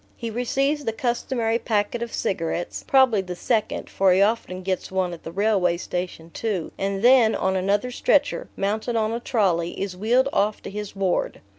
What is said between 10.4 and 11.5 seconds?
to his ward.